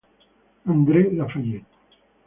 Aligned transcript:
Andrée 0.65 1.11
Lafayette 1.11 1.67